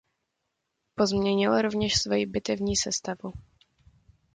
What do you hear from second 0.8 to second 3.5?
Pozměnil rovněž svoji bitevní sestavu.